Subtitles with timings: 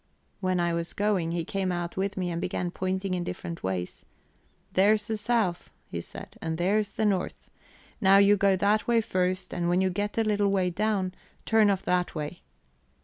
[0.39, 4.03] When I was going, he came out with me, and began pointing in different ways.
[4.73, 7.51] 'There's the south,' he said, 'and there's north.
[8.01, 11.13] Now you go that way first, and when you get a little way down,
[11.45, 12.41] turn off that way.'